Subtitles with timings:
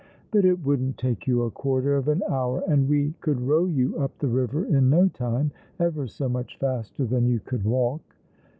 [0.33, 3.99] "But it wouldn't take you a quarter of an hour, and we could row you
[3.99, 8.01] up the river in no time— ever so much faster than you could walk."